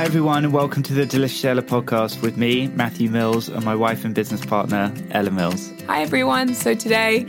[0.00, 3.74] Hi, everyone, and welcome to the Delicious Ella podcast with me, Matthew Mills, and my
[3.74, 5.70] wife and business partner, Ella Mills.
[5.88, 6.54] Hi, everyone.
[6.54, 7.26] So, today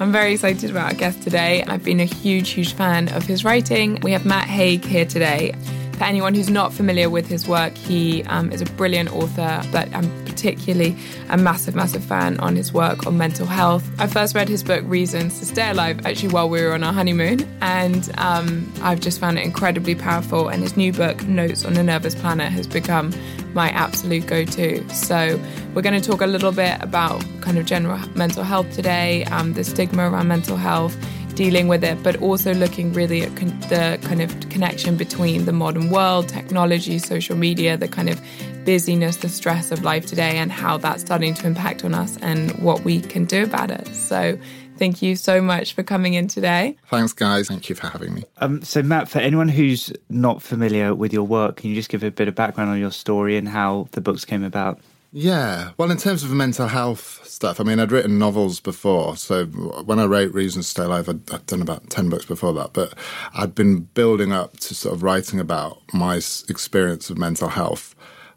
[0.00, 1.62] I'm very excited about our guest today.
[1.64, 4.00] I've been a huge, huge fan of his writing.
[4.00, 5.52] We have Matt Haig here today.
[5.98, 9.94] For anyone who's not familiar with his work, he um, is a brilliant author, but
[9.94, 10.94] I'm particularly
[11.30, 13.88] a massive, massive fan on his work on mental health.
[13.98, 16.92] I first read his book Reasons to Stay Alive actually while we were on our
[16.92, 20.48] honeymoon, and um, I've just found it incredibly powerful.
[20.48, 23.10] And his new book, Notes on a Nervous Planet, has become
[23.54, 24.86] my absolute go to.
[24.90, 25.40] So,
[25.72, 29.54] we're going to talk a little bit about kind of general mental health today, um,
[29.54, 30.94] the stigma around mental health
[31.34, 35.52] dealing with it, but also looking really at con- the kind of connection between the
[35.52, 38.20] modern world, technology, social media, the kind of
[38.64, 42.50] busyness, the stress of life today, and how that's starting to impact on us and
[42.62, 43.86] what we can do about it.
[43.88, 44.38] So,
[44.76, 46.76] thank you so much for coming in today.
[46.90, 47.48] Thanks, guys.
[47.48, 48.24] Thank you for having me.
[48.38, 52.02] Um, so, Matt, for anyone who's not familiar with your work, can you just give
[52.02, 54.80] a bit of background on your story and how the books came about?
[55.16, 55.70] Yeah.
[55.76, 59.16] Well, in terms of mental health stuff, I mean, I'd written novels before.
[59.16, 62.52] So when I wrote Reasons to Stay Alive, I'd, I'd, done about 10 books before
[62.54, 62.72] that.
[62.72, 62.94] But
[63.32, 67.94] I'd been building up to sort of writing about my experience of mental health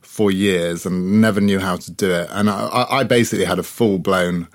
[0.07, 2.27] for years and never knew how to do it.
[2.31, 4.47] And I, I basically had a full blown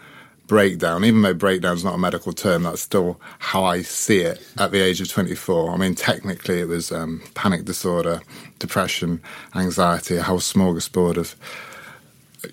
[0.49, 4.73] breakdown, even though breakdown's not a medical term, that's still how I see it at
[4.73, 5.71] the age of 24.
[5.71, 8.23] I mean, technically, it was um, panic disorder,
[8.59, 9.21] depression,
[9.55, 11.37] anxiety, a whole smorgasbord of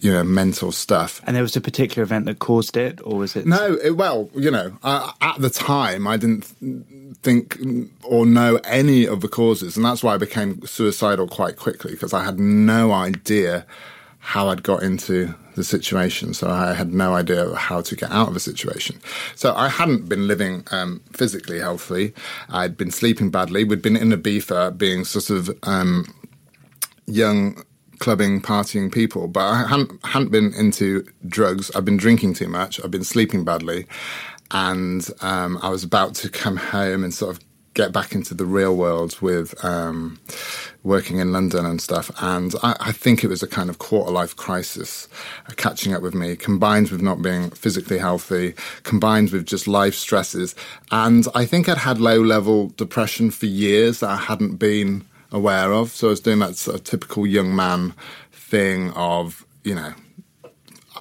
[0.01, 1.21] you know mental stuff.
[1.25, 3.45] And there was a particular event that caused it, or was it?
[3.45, 6.43] No, it, well, you know, at the time I didn't
[7.21, 7.57] think
[8.03, 12.13] or know any of the causes, and that's why I became suicidal quite quickly because
[12.13, 13.65] I had no idea
[14.19, 16.33] how I'd got into the situation.
[16.33, 18.99] So I had no idea how to get out of the situation.
[19.35, 22.13] So I hadn't been living um, physically healthy.
[22.49, 23.63] I'd been sleeping badly.
[23.63, 26.13] We'd been in a Ibiza, being sort of um,
[27.07, 27.63] young
[27.99, 31.71] clubbing, partying people, but I hadn't, hadn't been into drugs.
[31.75, 32.83] I've been drinking too much.
[32.83, 33.85] I've been sleeping badly.
[34.51, 37.43] And um, I was about to come home and sort of
[37.79, 40.19] get back into the real world with um,
[40.83, 42.11] working in London and stuff.
[42.21, 45.07] And I, I, think it was a kind of quarter life crisis
[45.47, 49.95] uh, catching up with me, combined with not being physically healthy, combined with just life
[49.95, 50.55] stresses.
[50.91, 55.73] And I think I'd had low level depression for years that I hadn't been aware
[55.73, 55.91] of.
[55.91, 57.93] So I was doing that sort of typical young man
[58.31, 59.93] thing of, you know,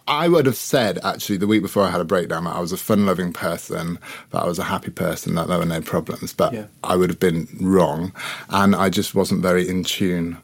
[0.06, 2.72] I would have said actually the week before I had a breakdown that I was
[2.72, 3.98] a fun loving person,
[4.30, 6.66] that I was a happy person, that there were no problems, but yeah.
[6.82, 8.12] I would have been wrong.
[8.48, 10.38] And I just wasn't very in tune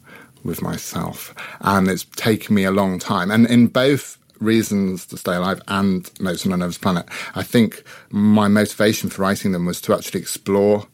[0.45, 1.35] with myself.
[1.63, 3.31] And it's taken me a long time.
[3.31, 7.83] And in both reasons to stay alive and Notes on a Nervous Planet, I think
[8.11, 10.87] my motivation for writing them was to actually explore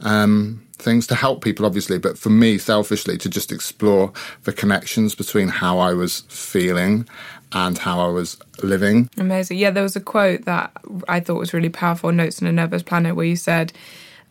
[0.00, 4.12] um, things to help people, obviously, but for me, selfishly, to just explore
[4.44, 7.08] the connections between how I was feeling
[7.52, 9.08] and how I was living.
[9.16, 9.58] Amazing.
[9.58, 10.70] Yeah, there was a quote that
[11.08, 13.72] I thought was really powerful Notes on a Nervous Planet where you said,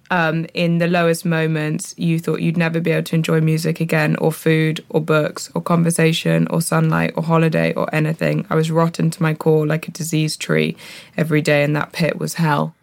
[0.09, 4.15] um, in the lowest moments, you thought you'd never be able to enjoy music again,
[4.17, 8.45] or food, or books, or conversation, or sunlight, or holiday, or anything.
[8.49, 10.77] I was rotten to my core like a diseased tree
[11.17, 12.73] every day, and that pit was hell.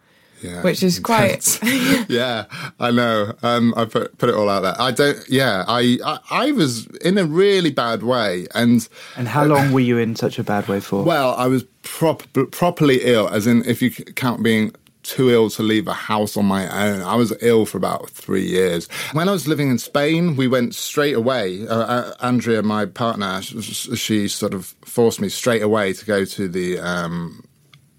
[0.45, 1.59] Yeah, which is quite.
[2.09, 2.45] yeah,
[2.79, 3.33] I know.
[3.43, 4.75] Um, I put put it all out there.
[4.79, 5.19] I don't.
[5.29, 8.87] Yeah, I, I, I was in a really bad way, and
[9.17, 11.03] and how long were you in such a bad way for?
[11.03, 15.63] Well, I was prop, properly ill, as in if you count being too ill to
[15.63, 17.03] leave a house on my own.
[17.03, 18.87] I was ill for about three years.
[19.13, 21.67] When I was living in Spain, we went straight away.
[21.69, 26.49] Uh, uh, Andrea, my partner, she sort of forced me straight away to go to
[26.49, 27.45] the um,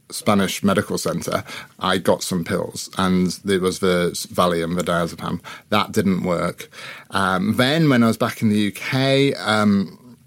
[0.10, 1.44] Spanish medical center,
[1.80, 5.42] I got some pills, and there was the Valium, the diazepam.
[5.69, 6.69] That didn't work.
[7.12, 10.18] Um, then, when I was back in the UK, um,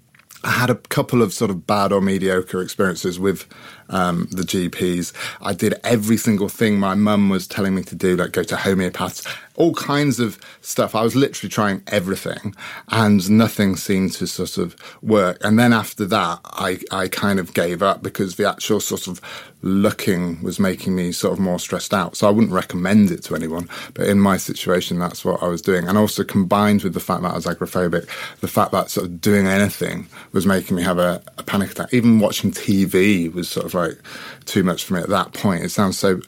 [0.43, 3.45] I had a couple of sort of bad or mediocre experiences with
[3.89, 5.11] um, the GPs.
[5.41, 8.55] I did every single thing my mum was telling me to do, like go to
[8.55, 9.27] homeopaths,
[9.59, 10.95] all kinds of stuff.
[10.95, 12.55] I was literally trying everything,
[12.87, 15.37] and nothing seemed to sort of work.
[15.43, 19.21] And then after that, I, I kind of gave up because the actual sort of
[19.61, 22.15] looking was making me sort of more stressed out.
[22.15, 23.67] So I wouldn't recommend it to anyone.
[23.93, 25.89] But in my situation, that's what I was doing.
[25.89, 28.07] And also combined with the fact that I was agoraphobic,
[28.39, 31.93] the fact that sort of doing anything was making me have a, a panic attack.
[31.93, 33.97] Even watching TV was sort of like
[34.45, 35.65] too much for me at that point.
[35.65, 36.21] It sounds so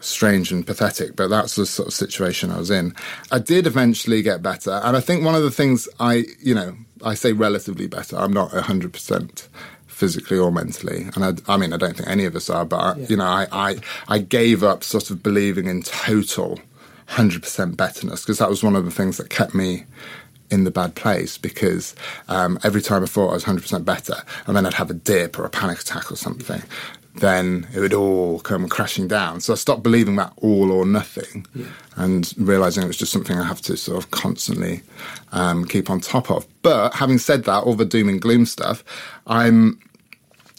[0.00, 2.94] strange and pathetic, but that's the sort of situation I was in.
[3.30, 4.80] I did eventually get better.
[4.82, 8.16] And I think one of the things I, you know, I say relatively better.
[8.16, 9.48] I'm not 100%
[9.86, 11.08] physically or mentally.
[11.14, 13.06] And I, I, mean, I don't think any of us are, but I, yeah.
[13.08, 13.76] you know, I, I,
[14.08, 16.58] I gave up sort of believing in total
[17.08, 19.84] 100% betterness because that was one of the things that kept me
[20.50, 21.94] in the bad place because
[22.28, 24.16] um, every time I thought I was 100% better
[24.46, 26.62] and then I'd have a dip or a panic attack or something,
[27.20, 29.40] then it would all come crashing down.
[29.40, 31.66] So I stopped believing that all or nothing yeah.
[31.96, 34.82] and realizing it was just something I have to sort of constantly
[35.32, 36.46] um, keep on top of.
[36.62, 38.82] But having said that, all the doom and gloom stuff,
[39.26, 39.78] I'm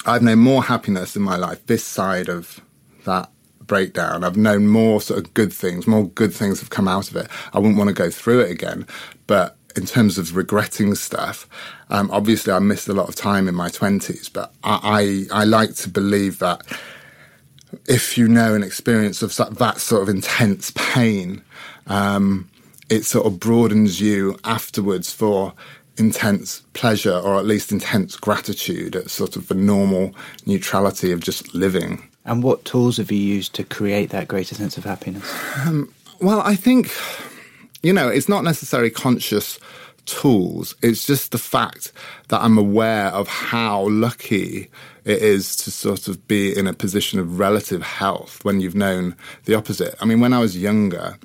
[0.06, 2.62] I've known more happiness in my life this side of
[3.06, 3.30] that
[3.60, 4.24] breakdown.
[4.24, 7.28] I've known more sort of good things, more good things have come out of it.
[7.54, 8.88] I wouldn't want to go through it again.
[9.28, 11.48] But in terms of regretting stuff,
[11.90, 15.44] um, obviously I missed a lot of time in my 20s, but I, I, I
[15.46, 16.62] like to believe that
[17.88, 21.42] if you know an experience of that sort of intense pain,
[21.88, 22.50] um,
[22.90, 25.54] it sort of broadens you afterwards for
[25.98, 30.14] intense pleasure or at least intense gratitude at sort of the normal
[30.46, 32.08] neutrality of just living.
[32.26, 35.34] And what tools have you used to create that greater sense of happiness?
[35.66, 36.92] Um, well, I think,
[37.84, 39.60] you know, it's not necessarily conscious
[40.06, 40.76] tools.
[40.82, 41.92] It's just the fact
[42.30, 44.70] that I'm aware of how lucky
[45.06, 49.16] it is to sort of be in a position of relative health when you've known
[49.46, 49.96] the opposite.
[50.00, 51.18] I mean, when I was younger,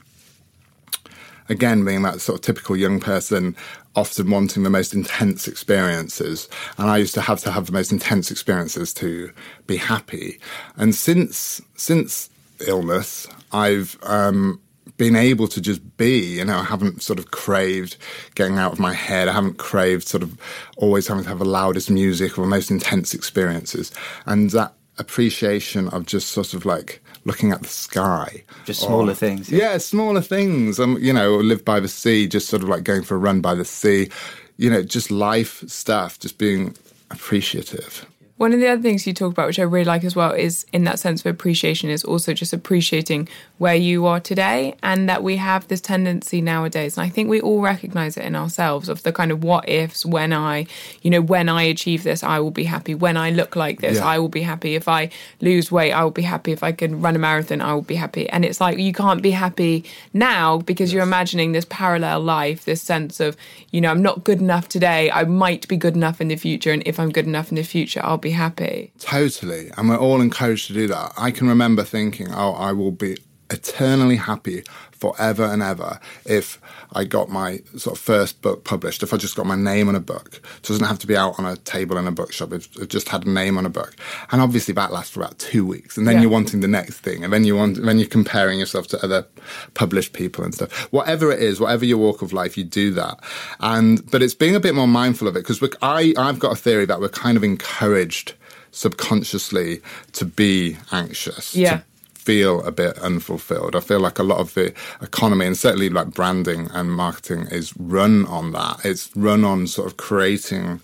[1.48, 3.56] again, being that sort of typical young person,
[3.94, 6.48] often wanting the most intense experiences.
[6.78, 9.32] And I used to have to have the most intense experiences to
[9.66, 10.38] be happy.
[10.76, 12.30] And since, since
[12.66, 14.60] illness, I've, um,
[14.96, 17.96] been able to just be, you know, I haven't sort of craved
[18.34, 19.28] getting out of my head.
[19.28, 20.38] I haven't craved sort of
[20.76, 23.92] always having to have the loudest music or the most intense experiences.
[24.24, 28.42] And that appreciation of just sort of like looking at the sky.
[28.64, 29.50] Just smaller or, things.
[29.50, 29.72] Yeah.
[29.72, 30.80] yeah, smaller things.
[30.80, 33.40] Um, you know, live by the sea, just sort of like going for a run
[33.40, 34.08] by the sea.
[34.56, 36.74] You know, just life stuff, just being
[37.10, 38.06] appreciative.
[38.38, 40.66] One of the other things you talk about, which I really like as well, is
[40.70, 45.22] in that sense of appreciation, is also just appreciating where you are today and that
[45.22, 46.98] we have this tendency nowadays.
[46.98, 50.04] And I think we all recognize it in ourselves of the kind of what ifs
[50.04, 50.66] when I,
[51.00, 52.94] you know, when I achieve this, I will be happy.
[52.94, 54.04] When I look like this, yeah.
[54.04, 54.74] I will be happy.
[54.74, 55.08] If I
[55.40, 56.52] lose weight, I will be happy.
[56.52, 58.28] If I can run a marathon, I will be happy.
[58.28, 59.82] And it's like you can't be happy
[60.12, 60.94] now because yes.
[60.94, 63.34] you're imagining this parallel life, this sense of,
[63.70, 65.10] you know, I'm not good enough today.
[65.10, 66.70] I might be good enough in the future.
[66.70, 68.92] And if I'm good enough in the future, I'll be be happy.
[68.98, 69.70] Totally.
[69.76, 71.12] And we're all encouraged to do that.
[71.16, 73.16] I can remember thinking, oh, I will be
[73.50, 76.60] eternally happy forever and ever if
[76.92, 79.94] I got my sort of first book published, if I just got my name on
[79.94, 80.40] a book.
[80.56, 82.52] It doesn't have to be out on a table in a bookshop.
[82.52, 83.94] It, it just had a name on a book.
[84.32, 85.96] And obviously that lasts for about two weeks.
[85.96, 86.22] And then yeah.
[86.22, 87.24] you're wanting the next thing.
[87.24, 89.26] And then you want, then you're comparing yourself to other
[89.74, 90.72] published people and stuff.
[90.92, 93.20] Whatever it is, whatever your walk of life, you do that.
[93.60, 96.56] And, but it's being a bit more mindful of it because I, I've got a
[96.56, 98.34] theory that we're kind of encouraged
[98.70, 99.80] subconsciously
[100.12, 101.54] to be anxious.
[101.54, 101.82] Yeah
[102.26, 103.76] feel a bit unfulfilled.
[103.76, 107.72] I feel like a lot of the economy and certainly like branding and marketing is
[107.76, 108.84] run on that.
[108.84, 110.80] It's run on sort of creating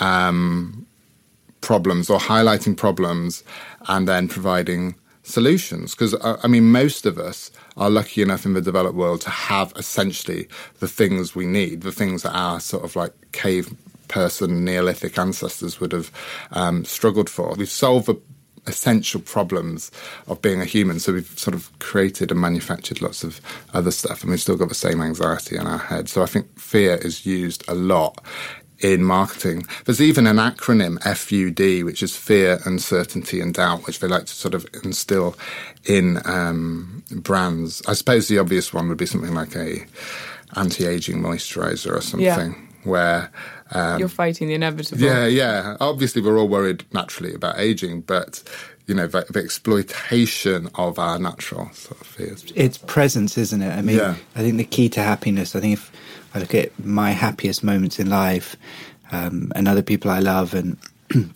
[0.00, 0.86] um,
[1.62, 3.42] problems or highlighting problems
[3.88, 5.94] and then providing solutions.
[5.94, 9.30] Because uh, I mean, most of us are lucky enough in the developed world to
[9.30, 10.46] have essentially
[10.80, 13.74] the things we need, the things that our sort of like cave
[14.08, 16.12] person Neolithic ancestors would have
[16.50, 17.54] um, struggled for.
[17.54, 18.20] We've solved the
[18.66, 19.90] essential problems
[20.28, 21.00] of being a human.
[21.00, 23.40] So we've sort of created and manufactured lots of
[23.74, 26.08] other stuff, and we've still got the same anxiety in our head.
[26.08, 28.22] So I think fear is used a lot
[28.82, 29.64] in marketing.
[29.84, 34.34] There's even an acronym FUD, which is fear, uncertainty, and doubt, which they like to
[34.34, 35.36] sort of instill
[35.84, 37.82] in um, brands.
[37.86, 39.86] I suppose the obvious one would be something like a
[40.56, 42.22] anti-aging moisturizer or something.
[42.24, 42.68] Yeah.
[42.84, 43.30] Where
[43.72, 45.00] um, You're fighting the inevitable.
[45.02, 45.76] Yeah, yeah.
[45.80, 48.42] Obviously, we're all worried naturally about aging, but
[48.86, 52.44] you know, the, the exploitation of our natural sort of fears.
[52.56, 53.70] It's presence, isn't it?
[53.70, 54.16] I mean, Yeah.
[54.34, 55.54] I think the key to happiness.
[55.54, 55.92] I think if
[56.34, 58.56] I look at my happiest moments in life,
[59.12, 60.76] um, and other people I love, and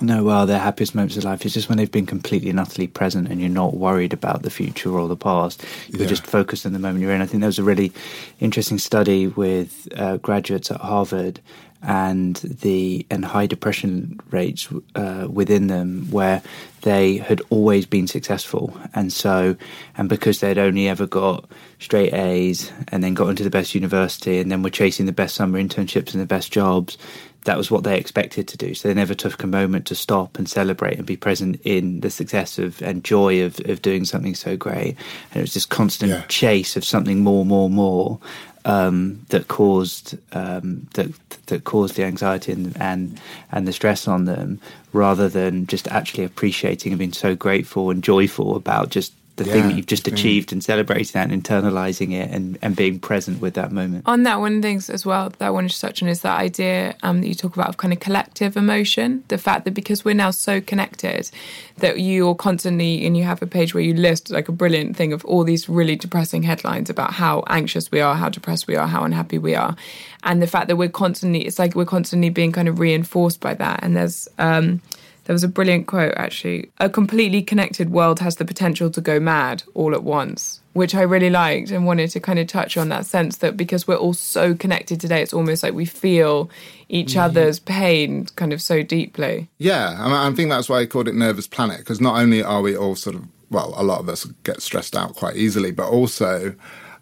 [0.00, 2.86] know well their happiest moments of life is just when they've been completely and utterly
[2.88, 5.64] present, and you're not worried about the future or the past.
[5.88, 6.08] You're Yeah.
[6.08, 7.22] just focused on the moment you're in.
[7.22, 7.92] I think there was a really
[8.40, 11.40] interesting study with uh, graduates at Harvard
[11.82, 16.42] and the and high depression rates uh, within them where
[16.82, 18.76] they had always been successful.
[18.94, 19.56] And so
[19.96, 21.48] and because they'd only ever got
[21.78, 25.34] straight A's and then got into the best university and then were chasing the best
[25.34, 26.98] summer internships and the best jobs
[27.44, 30.38] that was what they expected to do so they never took a moment to stop
[30.38, 34.34] and celebrate and be present in the success of and joy of, of doing something
[34.34, 34.96] so great
[35.30, 36.22] and it was this constant Yeah.
[36.28, 38.18] chase of something more more more
[38.64, 41.10] um, that caused um, that
[41.46, 43.20] that caused the anxiety and, and
[43.50, 44.60] and the stress on them,
[44.92, 49.68] rather than just actually appreciating and being so grateful and joyful about just the thing
[49.68, 50.18] that you've just the thing.
[50.18, 54.04] achieved and celebrating that and internalizing it and, and being present with that moment.
[54.06, 56.20] On that, one of the things as well that I wanted to touch on is
[56.20, 59.24] that idea um, that you talk about of kind of collective emotion.
[59.28, 61.30] The fact that because we're now so connected,
[61.78, 65.12] that you're constantly, and you have a page where you list like a brilliant thing
[65.12, 68.86] of all these really depressing headlines about how anxious we are, how depressed we are,
[68.86, 69.74] how unhappy we are.
[70.24, 73.54] And the fact that we're constantly, it's like we're constantly being kind of reinforced by
[73.54, 73.80] that.
[73.82, 74.82] And there's, um,
[75.24, 76.70] there was a brilliant quote actually.
[76.78, 81.02] A completely connected world has the potential to go mad all at once, which I
[81.02, 84.14] really liked and wanted to kind of touch on that sense that because we're all
[84.14, 86.50] so connected today, it's almost like we feel
[86.88, 89.48] each other's pain kind of so deeply.
[89.58, 92.42] Yeah, and I I think that's why I called it Nervous Planet because not only
[92.42, 95.70] are we all sort of, well, a lot of us get stressed out quite easily,
[95.72, 96.54] but also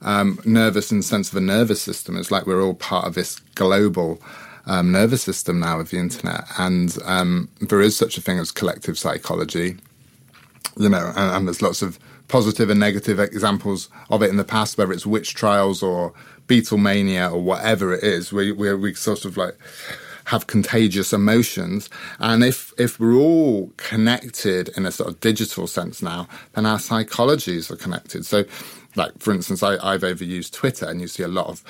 [0.02, 2.16] um, nervous in the sense of a nervous system.
[2.16, 4.20] It's like we're all part of this global
[4.66, 8.52] um, nervous system now with the internet, and um, there is such a thing as
[8.52, 9.76] collective psychology.
[10.76, 11.98] You know, and, and there's lots of
[12.28, 16.12] positive and negative examples of it in the past, whether it's witch trials or
[16.46, 18.32] Beatlemania or whatever it is.
[18.32, 19.56] We we we sort of like
[20.26, 26.02] have contagious emotions, and if if we're all connected in a sort of digital sense
[26.02, 28.24] now, then our psychologies are connected.
[28.24, 28.44] So,
[28.94, 31.64] like for instance, I, I've overused Twitter, and you see a lot of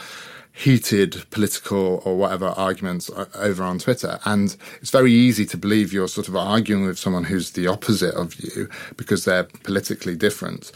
[0.61, 4.19] heated political or whatever arguments over on Twitter.
[4.27, 8.15] And it's very easy to believe you're sort of arguing with someone who's the opposite
[8.15, 10.71] of you because they're politically different.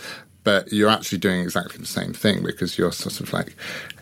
[0.44, 3.56] But you're actually doing exactly the same thing because you're sort of like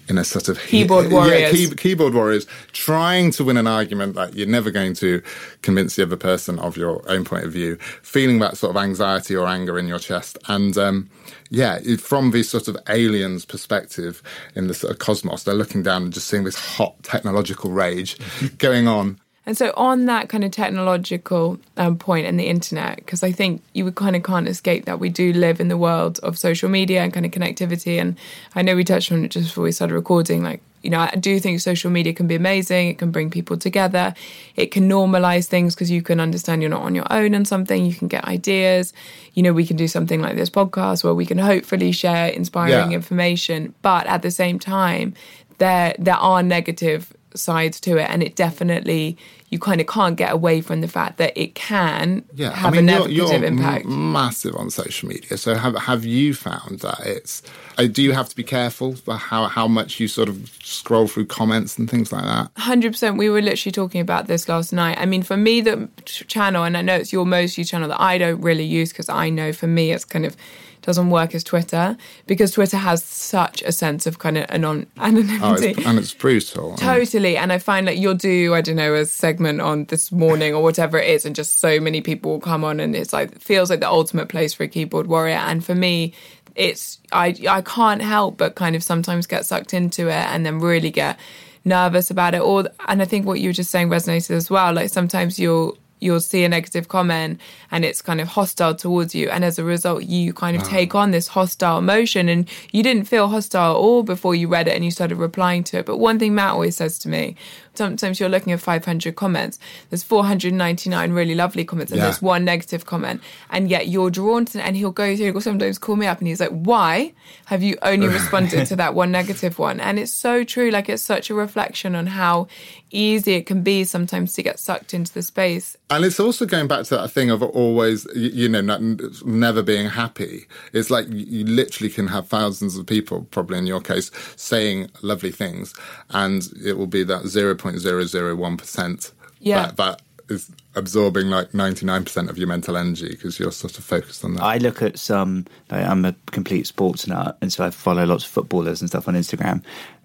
[0.08, 1.52] in a sort of Keyboard Yeah, warriors.
[1.52, 5.22] key- keyboard warriors trying to win an argument that you're never going to
[5.62, 9.36] convince the other person of your own point of view, feeling that sort of anxiety
[9.36, 10.36] or anger in your chest.
[10.48, 11.08] And um,
[11.50, 14.20] yeah, from the sort of aliens' perspective
[14.56, 18.18] in the sort of cosmos, they're looking down and just seeing this hot technological rage
[18.58, 19.20] going on.
[19.44, 23.60] And so, on that kind of technological um, point and the internet, because I think
[23.72, 27.02] you kind of can't escape that we do live in the world of social media
[27.02, 28.00] and kind of connectivity.
[28.00, 28.16] And
[28.54, 30.44] I know we touched on it just before we started recording.
[30.44, 32.88] Like, you know, I do think social media can be amazing.
[32.88, 34.14] It can bring people together.
[34.54, 37.84] It can normalize things because you can understand you're not on your own on something.
[37.84, 38.92] You can get ideas.
[39.34, 42.90] You know, we can do something like this podcast where we can hopefully share inspiring
[42.92, 42.96] Yeah.
[42.96, 43.74] information.
[43.82, 45.14] But at the same time,
[45.58, 49.16] there there are negative sides to it and it definitely
[49.50, 52.76] you kind of can't get away from the fact that it can Yeah, have I
[52.80, 55.36] mean, a you're, negative you're impact m- massive on social media.
[55.36, 57.42] So have have you found that it's?
[57.76, 61.06] Uh, do you have to be careful for how how much you sort of scroll
[61.06, 62.54] through comments and things like that?
[62.54, 66.26] 100% we were literally talking about this last night i mean for me the ch-
[66.28, 69.08] channel and i know it's your most used channel that i don't really use because
[69.08, 70.36] i know for me it's kind of
[70.82, 71.96] doesn't work as twitter
[72.26, 76.12] because twitter has such a sense of kind of anon- Oh, anonymity it's, and it's
[76.14, 76.76] brutal.
[76.76, 77.36] Totally.
[77.36, 80.62] And I find like you'll do, I don't know, a segment on this morning or
[80.62, 83.70] whatever it is, and just so many people will come on and it's like feels
[83.70, 85.36] like the ultimate place for a keyboard warrior.
[85.36, 86.12] And for me,
[86.54, 90.58] it's I I can't help but kind of sometimes get sucked into it and then
[90.60, 91.18] really get
[91.64, 92.40] nervous about it.
[92.42, 94.72] Or and I think what you were just saying resonated as well.
[94.72, 97.40] Like sometimes you'll you'll see a negative comment
[97.70, 99.30] and it's kind of hostile towards you.
[99.30, 100.66] And as a result you kind of ah.
[100.66, 102.28] take on this hostile emotion.
[102.28, 105.64] And you didn't feel hostile at all before you read it and you started replying
[105.64, 105.86] to it.
[105.86, 107.36] But one thing matt always says to me
[107.74, 109.58] sometimes you're looking at 500 comments
[109.90, 112.04] there's 499 really lovely comments and Yeah.
[112.06, 115.40] there's one negative comment and yet you're drawn to it and he'll go through he'll
[115.40, 117.12] sometimes call me up and he's like why
[117.46, 121.02] have you only responded to that one negative one and it's so true like it's
[121.02, 122.46] such a reflection on how
[122.90, 126.68] easy it can be sometimes to get sucked into the space And it's also going
[126.68, 128.80] back to that thing of always, you know, not,
[129.26, 130.46] never being happy.
[130.72, 135.30] It's like you literally can have thousands of people, probably in your case, saying lovely
[135.32, 135.74] things,
[136.10, 137.24] and it will be that
[137.62, 139.66] 0.001% Yeah.
[139.66, 144.24] that, that is absorbing like 99% of your mental energy because you're sort of focused
[144.24, 144.42] on that.
[144.42, 148.24] I look at some, like, I'm a complete sports nut, and so I follow lots
[148.24, 149.62] of footballers and stuff on Instagram.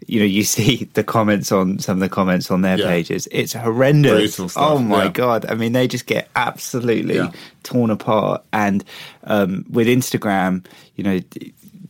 [0.07, 2.87] You know, you see the comments on some of the comments on their Yeah.
[2.87, 3.29] pages.
[3.31, 4.33] It's horrendous.
[4.33, 5.09] Stuff, oh my yeah.
[5.11, 5.45] God.
[5.47, 7.31] I mean, they just get absolutely Yeah.
[7.63, 8.43] torn apart.
[8.51, 8.83] And
[9.23, 11.19] um, with Instagram, you know,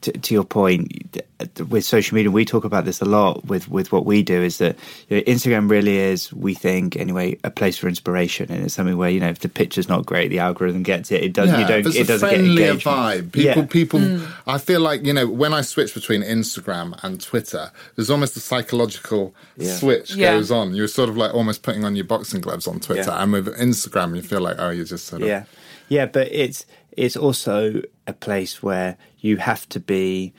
[0.02, 1.22] to, to your point,
[1.70, 4.58] with social media, we talk about this a lot with, with what we do is
[4.58, 4.76] that
[5.10, 8.52] you know, Instagram really is, we think anyway, a place for inspiration.
[8.52, 11.24] And it's something where, you know, if the picture's not great, the algorithm gets it.
[11.24, 12.98] It does, you don't, there's it a doesn't get friendlier engagement.
[12.98, 13.32] vibe.
[13.32, 13.66] People, Yeah.
[13.68, 14.00] people.
[14.00, 14.28] Mm.
[14.48, 18.40] I feel like you know when I switch between Instagram and Twitter, there's almost a
[18.40, 19.76] psychological Yeah.
[19.76, 20.32] switch Yeah.
[20.34, 20.74] goes on.
[20.76, 23.24] You're sort of like almost putting on your boxing gloves on Twitter, Yeah.
[23.24, 25.44] and with Instagram, you feel like oh, you're just sort of Yeah,
[25.90, 26.66] yeah, but it's
[26.98, 30.34] it's also a place where you have to be,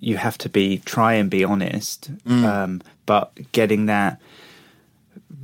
[0.00, 4.20] you have to be try and be honest, um, but getting that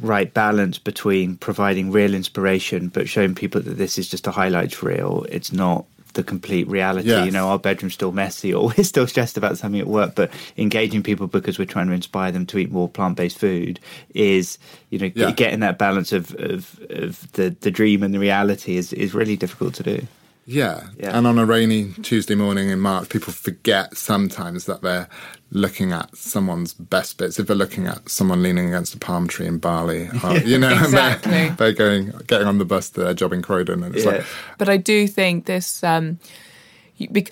[0.00, 4.82] right balance between providing real inspiration but showing people that this is just a highlights
[4.82, 5.24] reel.
[5.30, 7.08] It's not the complete reality.
[7.08, 7.26] Yes.
[7.26, 10.14] You know, our bedroom's still messy, or we're still stressed about something at work.
[10.14, 13.78] But engaging people because we're trying to inspire them to eat more plant-based food
[14.14, 14.58] is,
[14.90, 15.30] you know, Yeah.
[15.32, 19.36] getting that balance of, of, of the the dream and the reality is is really
[19.36, 20.06] difficult to do.
[20.46, 20.86] Yeah.
[20.96, 21.16] Yeah.
[21.18, 25.08] And on a rainy Tuesday morning in March, people forget sometimes that they're
[25.50, 27.38] looking at someone's best bits.
[27.38, 30.68] If they're looking at someone leaning against a palm tree in Bali, or, you know,
[30.68, 31.30] and Exactly.
[31.32, 33.82] they're, they're going, getting on the bus to their job in Croydon.
[33.82, 34.12] And it's Yeah.
[34.12, 34.24] like,
[34.58, 36.20] But I do think this um, you- bec-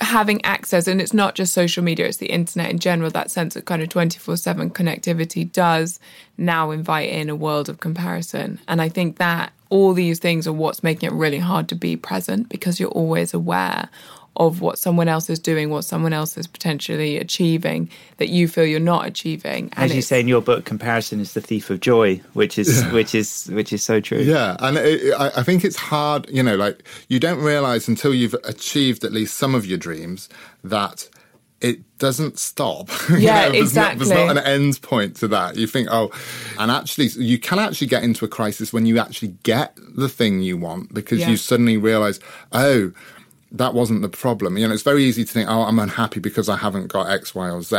[0.01, 3.11] having access, and it's not just social media; it's the internet in general.
[3.11, 6.01] That sense of kind of twenty four seven connectivity does
[6.37, 10.53] now invite in a world of comparison, and I think that all these things are
[10.53, 13.89] what's making it really hard to be present because you're always aware
[14.37, 18.65] of what someone else is doing, what someone else is potentially achieving that you feel
[18.65, 19.71] you're not achieving.
[19.77, 22.85] And As you say in your book, comparison is the thief of joy, which is
[22.87, 24.19] which is which is so true.
[24.19, 26.29] Yeah, and it, I, I think it's hard.
[26.31, 30.29] You know, like you don't realize until you've achieved at least some of your dreams
[30.65, 31.09] that
[31.61, 32.91] it doesn't stop.
[33.09, 34.35] You Yeah, know, there's Not, there's exactly.
[34.35, 35.57] not an end point to that.
[35.57, 36.11] You think, oh,
[36.59, 40.43] and actually, you can actually get into a crisis when you actually get the thing
[40.43, 41.31] you want because Yeah.
[41.31, 42.21] you suddenly realize,
[42.53, 42.93] oh.
[43.55, 44.59] That wasn't the problem.
[44.59, 47.37] You know, it's very easy to think, oh, I'm unhappy because I haven't got X,
[47.37, 47.77] Y, or Z.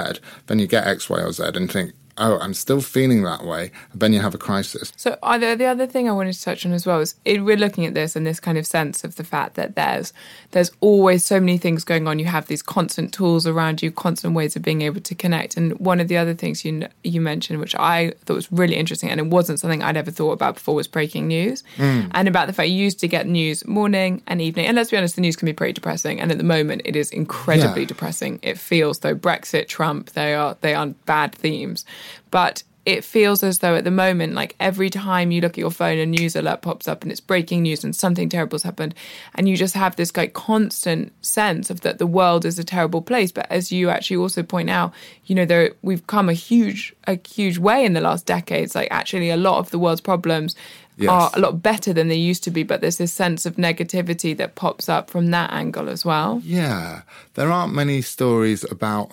[0.48, 3.72] Then you get X, Y, or Z and think, oh, I'm still feeling that way.
[3.94, 4.94] then you have a crisis.
[4.96, 7.44] So uh, the, the other thing I wanted to touch on as well is it,
[7.44, 10.14] we're looking at this and this kind of sense of the fact that there's
[10.52, 12.20] there's always so many things going on.
[12.20, 15.58] You have these constant tools around you, constant ways of being able to connect.
[15.58, 19.10] And one of the other things you you mentioned, which I thought was really interesting,
[19.10, 22.54] and it wasn't something I'd ever thought about before, was breaking news, and about the
[22.54, 24.66] fact you used to get news morning and evening.
[24.68, 26.96] And let's be honest, the news can be pretty depressing, and at the moment it
[26.96, 27.88] is incredibly Yeah.
[27.88, 28.40] depressing.
[28.42, 31.84] It feels though Brexit, Trump, they are they are bad themes,
[32.32, 35.72] but it feels as though at the moment, like every time you look at your
[35.72, 38.94] phone, a news alert pops up and it's breaking news and something terrible's happened,
[39.34, 43.02] and you just have this like constant sense of that the world is a terrible
[43.02, 43.32] place.
[43.32, 44.94] But as you actually also point out,
[45.26, 48.76] you know, there we've come a huge a huge way in the last decades.
[48.76, 50.56] Like actually, a lot of the world's problems.
[50.98, 51.10] Yes.
[51.10, 54.38] Are a lot better than they used to be, but there's this sense of negativity
[54.38, 56.42] that pops up from that angle as well.
[56.42, 57.02] Yeah,
[57.34, 59.12] there aren't many stories about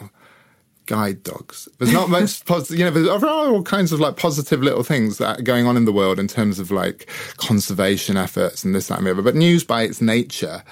[0.92, 1.70] guide dogs.
[1.78, 5.16] There's not much, positive, you know, there are all kinds of like positive little things
[5.16, 8.88] that are going on in the world in terms of like conservation efforts and this,
[8.88, 9.22] that, and the other.
[9.22, 10.62] But news by its nature,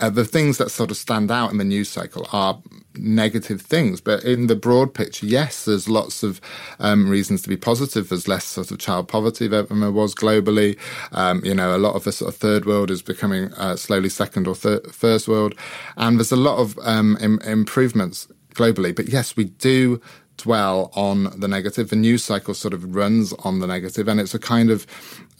[0.00, 2.58] uh, the things that sort of stand out in the news cycle are
[2.94, 4.00] negative things.
[4.00, 6.40] But in the broad picture, yes, there's lots of
[6.78, 8.08] um, reasons to be positive.
[8.08, 10.78] There's less sort of child poverty than there was globally.
[11.12, 14.08] Um, you know, a lot of the sort of third world is becoming uh, slowly
[14.08, 15.54] second or thir- first world.
[15.98, 18.94] And there's a lot of um, Im- improvements globally.
[18.94, 20.00] But yes, we do
[20.36, 21.90] dwell on the negative.
[21.90, 24.86] The news cycle sort of runs on the negative, and it's a kind of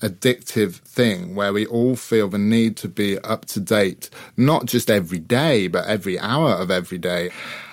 [0.01, 4.91] addictive thing where we all feel the need to be up to date, not just
[4.91, 7.31] every day, but every hour of every day.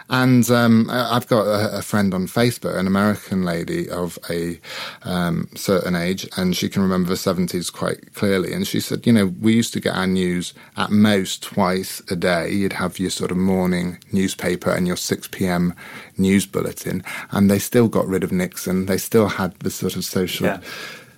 [0.10, 4.60] And um, I've got a, a friend on Facebook, an American lady of a
[5.04, 8.54] um, certain age, and she can remember the 70s quite clearly.
[8.54, 12.16] And she said, you know, we used to get our news at most twice a
[12.16, 12.52] day.
[12.52, 15.74] You'd have your sort of morning newspaper and your 6 p.m.
[16.18, 18.86] news bulletin, and they still got rid of Nixon.
[18.86, 20.60] They still had the sort of social Yeah.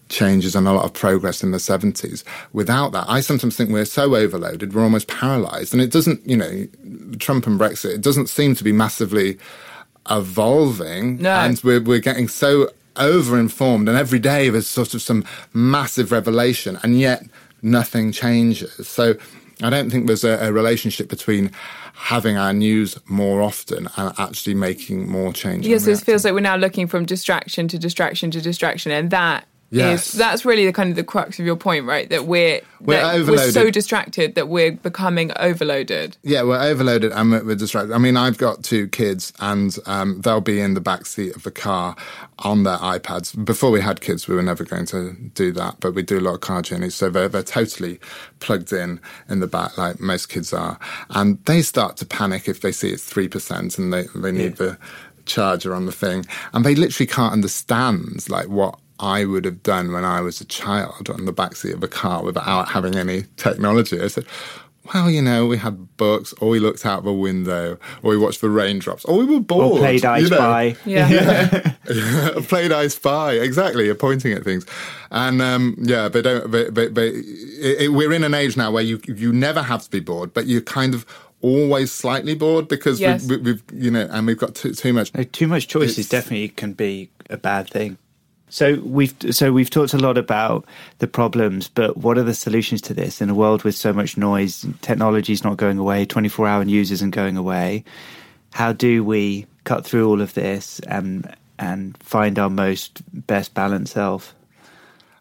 [0.09, 2.23] Changes and a lot of progress in the 70s.
[2.53, 5.73] Without that, I sometimes think we're so overloaded, we're almost paralyzed.
[5.73, 6.67] And it doesn't, you know,
[7.17, 9.37] Trump and Brexit, it doesn't seem to be massively
[10.09, 11.21] evolving.
[11.21, 11.31] No.
[11.31, 16.79] And we're, we're getting so over-informed and every day there's sort of some massive revelation
[16.81, 17.23] and yet
[17.61, 18.87] nothing changes.
[18.87, 19.15] So
[19.61, 21.51] I don't think there's a, a relationship between
[21.93, 25.65] having our news more often and actually making more change.
[25.65, 29.47] Yes, it feels like we're now looking from distraction to distraction to distraction, and that
[29.75, 30.13] Yes.
[30.13, 32.09] Is, that's really the kind of the crux of your point, right?
[32.09, 36.17] That we're We're that we're so distracted that we're becoming overloaded.
[36.23, 37.93] Yeah, we're overloaded and we're, we're distracted.
[37.93, 41.43] I mean, I've got two kids, and um, they'll be in the back seat of
[41.43, 41.95] the car
[42.39, 43.43] on their iPads.
[43.43, 46.21] Before we had kids, we were never going to do that, but we do a
[46.21, 47.99] lot of car journeys, so they're, they're totally
[48.39, 50.77] plugged in in the back, like most kids are,
[51.09, 54.57] and they start to panic if they see it's three percent and they they need
[54.57, 54.77] the
[55.25, 58.79] charger on the thing, and they literally can't understand like what.
[58.99, 62.23] I would have done when I was a child on the backseat of a car
[62.23, 63.99] without having any technology.
[64.01, 64.25] I said,
[64.93, 68.41] well, you know, we had books, or we looked out the window, or we watched
[68.41, 69.73] the raindrops, or we were bored.
[69.73, 70.35] Or played I you know.
[70.37, 70.75] Spy.
[70.85, 71.73] Yeah.
[72.47, 73.33] played I Spy.
[73.33, 74.65] Exactly, you're pointing at things,
[75.11, 76.51] and um, yeah, but don't.
[76.51, 79.83] But, but, but it, it, we're in an age now where you you never have
[79.83, 81.05] to be bored, but you're kind of
[81.41, 83.27] always slightly bored because Yes.
[83.27, 85.13] we've, we've you know, and we've got too, too much.
[85.13, 87.97] No, too much choices It's- definitely can be a bad thing.
[88.49, 90.65] So we've so we've talked a lot about
[90.99, 94.17] the problems, but what are the solutions to this in a world with so much
[94.17, 94.65] noise?
[94.81, 96.05] Technology is not going away.
[96.05, 97.83] Twenty four hour news isn't going away.
[98.53, 103.93] How do we cut through all of this and and find our most best balanced
[103.93, 104.35] self?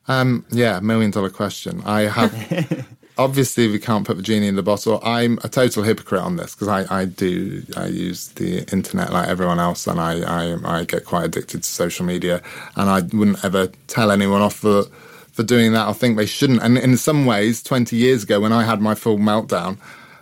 [0.07, 1.83] Um, yeah, million dollar question.
[1.87, 5.01] I have obviously we can't put the genie in the bottle.
[5.03, 9.29] I'm a total hypocrite on this because I, I do I use the internet like
[9.29, 12.43] everyone else, and I, I I get quite addicted to social media,
[12.77, 14.85] and I wouldn't ever tell anyone off for
[15.33, 15.89] for doing that.
[15.89, 16.63] I think they shouldn't.
[16.63, 19.79] And in some ways, twenty years ago when I had my full meltdown.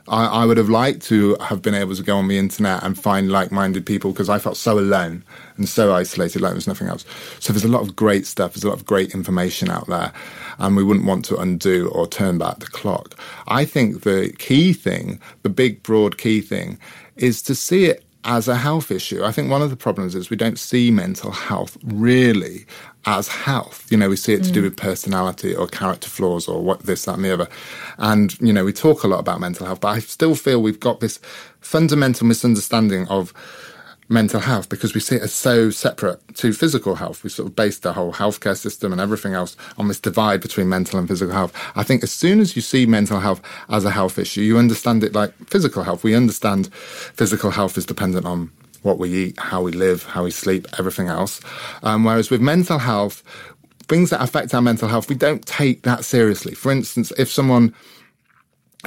[0.08, 2.98] I, I would have liked to have been able to go on the internet and
[2.98, 5.24] find like-minded people because I felt so alone
[5.56, 7.04] and so isolated, like there was nothing else.
[7.38, 8.54] So there's a lot of great stuff.
[8.54, 10.12] There's a lot of great information out there,
[10.58, 13.18] and we wouldn't want to undo or turn back the clock.
[13.46, 16.78] I think the key thing, the big, broad key thing,
[17.16, 19.24] is to see it as a health issue.
[19.24, 22.66] I think one of the problems is we don't see mental health really
[23.04, 23.90] as health.
[23.90, 24.64] You know, we see it to do mm.
[24.64, 27.48] with personality or character flaws or what this, that, and the other.
[27.98, 30.80] And, you know, we talk a lot about mental health, but I still feel we've
[30.80, 31.18] got this
[31.60, 33.32] fundamental misunderstanding of
[34.08, 37.24] mental health because we see it as so separate to physical health.
[37.24, 40.68] We sort of based the whole healthcare system and everything else on this divide between
[40.68, 41.52] mental and physical health.
[41.74, 45.02] I think as soon as you see mental health as a health issue, you understand
[45.02, 46.04] it like physical health.
[46.04, 48.50] We understand physical health is dependent on
[48.82, 51.40] what we eat, how we live, how we sleep, everything else.
[51.82, 53.22] Um, whereas with mental health,
[53.88, 56.54] things that affect our mental health, we don't take that seriously.
[56.54, 57.74] For instance, if someone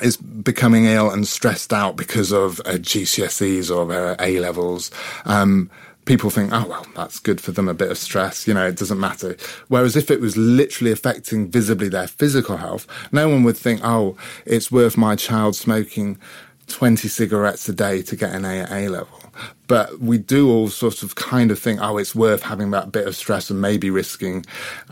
[0.02, 4.92] is becoming ill and stressed out because of uh, GCSEs or their A levels.
[5.24, 5.70] Um,
[6.06, 8.78] people think, oh, well, that's good for them, a bit of stress, you know, it
[8.78, 9.36] doesn't matter.
[9.68, 14.16] Whereas if it was literally affecting visibly their physical health, no one would think, oh,
[14.46, 16.18] it's worth my child smoking
[16.68, 19.20] 20 cigarettes a day to get an A at A level.
[19.68, 23.08] But we do all sorts of kind of think, oh, it's worth having that bit
[23.08, 24.46] of stress and maybe risking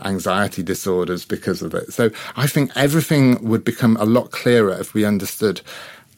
[0.04, 1.92] anxiety disorders because of it.
[1.92, 5.60] So I think everything would become a lot clearer if we understood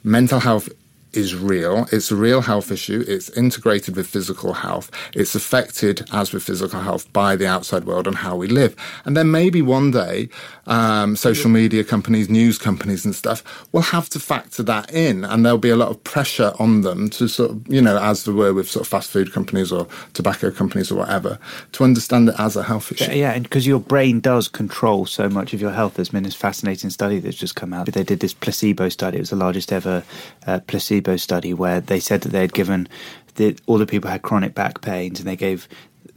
[0.04, 0.68] mental health
[1.16, 1.86] is real.
[1.92, 3.04] It's a real health issue.
[3.06, 4.90] It's integrated with physical health.
[5.14, 8.76] It's affected, as with physical health, by the outside world and how we live.
[9.04, 10.28] And then maybe one day,
[10.66, 15.44] um, social media companies, news companies, and stuff will have to factor that in, and
[15.44, 18.34] there'll be a lot of pressure on them to sort of, you know, as there
[18.34, 21.38] were with sort of fast food companies or tobacco companies or whatever,
[21.72, 23.12] to understand it as a health issue.
[23.12, 25.94] Yeah, and because your brain does control so much of your health.
[25.94, 27.86] There's been this fascinating study that's just come out.
[27.86, 29.18] They did this placebo study.
[29.18, 30.02] It was the largest ever
[30.46, 32.88] uh, placebo study where they said that they had given
[33.36, 35.68] the, all the people had chronic back pains, and they gave.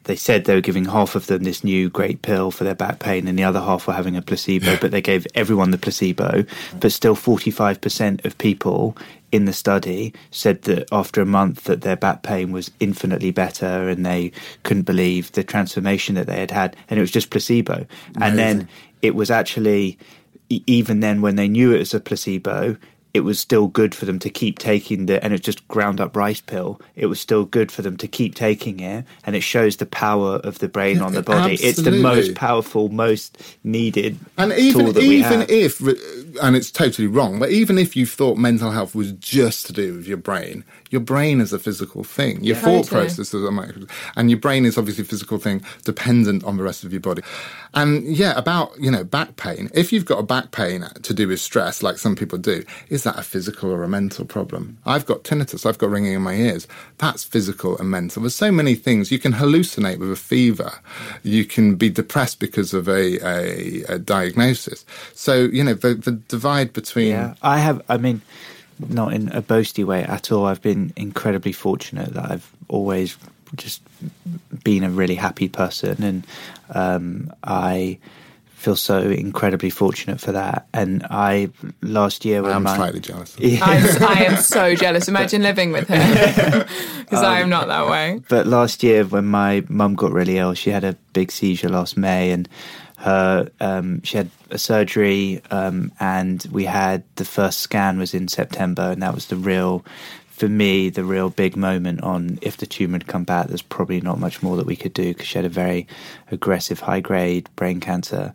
[0.05, 2.97] They said they were giving half of them this new great pill for their back
[2.99, 4.77] pain, and the other half were having a placebo.
[4.81, 6.45] but they gave everyone the placebo.
[6.79, 8.97] But still, forty-five percent of people
[9.31, 13.87] in the study said that after a month that their back pain was infinitely better
[13.89, 14.31] and they
[14.63, 17.85] couldn't believe the transformation that they had had and it was just placebo
[18.19, 18.67] and then
[19.01, 19.99] it was actually
[20.49, 22.75] even then when they knew it was a placebo
[23.13, 26.15] it was still good for them to keep taking the and it's just ground up
[26.15, 29.77] rice pill it was still good for them to keep taking it and it shows
[29.77, 34.51] the power of the brain on the body it's the most powerful most needed And
[34.53, 35.49] even tool that we even have.
[35.49, 35.79] if,
[36.41, 39.95] and it's totally wrong, but even if you thought mental health was just to do
[39.95, 42.43] with your brain, your brain is a physical thing.
[42.43, 43.01] Your thought Totally.
[43.01, 43.83] process is a micro,
[44.15, 47.21] and your brain is obviously a physical thing, dependent on the rest of your body.
[47.73, 49.69] And yeah, about you know back pain.
[49.73, 53.03] If you've got a back pain to do with stress, like some people do, is
[53.09, 54.77] that a physical or a mental problem?
[54.85, 55.65] I've got tinnitus.
[55.65, 56.67] I've got ringing in my ears.
[56.97, 58.21] That's physical and mental.
[58.21, 59.11] There's so many things.
[59.11, 60.73] You can hallucinate with a fever.
[61.23, 64.85] You can be depressed because of a, a, a diagnosis.
[65.13, 67.81] So you know the, the divide between Yeah, I have.
[67.89, 68.21] I mean,
[68.87, 70.45] not in a boasty way at all.
[70.45, 73.17] I've been incredibly fortunate that I've always
[73.55, 73.81] just
[74.63, 76.27] been a really happy person, and
[76.75, 77.97] um, I
[78.59, 80.67] feel so incredibly fortunate for that.
[80.73, 81.49] And I
[81.81, 83.35] last year when I'm my, slightly jealous.
[83.41, 85.07] I'm, I am so jealous.
[85.07, 86.67] Imagine living with her
[86.99, 88.21] because I am not that way.
[88.27, 91.97] But last year, when my mum got really ill, she had a big seizure last
[91.97, 92.49] May, and
[92.97, 98.27] her um, she had a surgery, um, and we had the first scan was in
[98.27, 99.85] September, and that was the real.
[100.39, 103.99] For me, the real big moment on if the tumor had come back, there's probably
[103.99, 105.85] not much more that we could do because she had a very
[106.31, 108.33] aggressive, high grade brain cancer.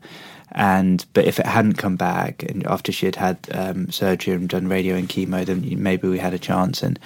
[0.52, 4.50] And but if it hadn't come back, and after she had had um, surgery and
[4.50, 6.82] done radio and chemo, then maybe we had a chance.
[6.82, 6.98] And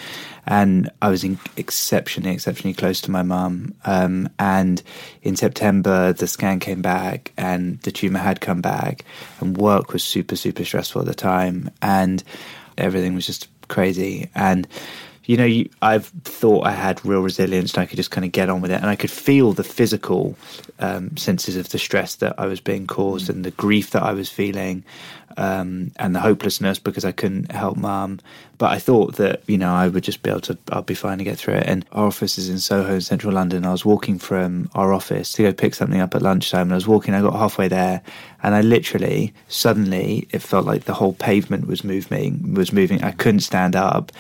[0.49, 1.23] and I was
[1.57, 3.75] exceptionally, exceptionally close to my mum.
[3.85, 4.83] Um, and
[5.23, 9.05] in September, the scan came back, and the tumor had come back,
[9.39, 12.25] and work was super, super stressful at the time, and
[12.77, 14.31] everything was just crazy.
[14.35, 14.67] And
[15.29, 18.33] you know, you, I've thought I had real resilience and I could just kind of
[18.33, 18.81] get on with it.
[18.81, 20.39] And I could feel the physical
[20.79, 24.13] um, senses of the stress that I was being caused and the grief that I
[24.13, 24.85] was feeling
[25.39, 28.19] um, and the hopelessness because I couldn't help mum.
[28.59, 31.19] But I thought that, you know, I would just be able to, I'll be fine
[31.19, 31.69] to get through it.
[31.69, 33.65] And our office is in Soho, in central London.
[33.65, 36.63] I was walking from our office to go pick something up at lunchtime.
[36.63, 38.03] And I was walking, I got halfway there
[38.43, 43.05] and I literally, suddenly, it felt like the whole pavement was moving, was moving.
[43.05, 44.11] I couldn't stand up.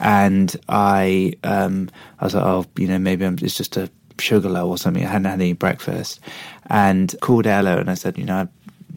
[0.00, 4.48] And I, um, I was like, oh, you know, maybe I'm, it's just a sugar
[4.48, 5.04] low or something.
[5.04, 6.18] I hadn't had any breakfast
[6.66, 8.48] and called Ella and I said, you know, I